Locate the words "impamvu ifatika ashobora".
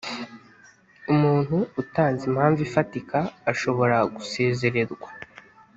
2.29-3.97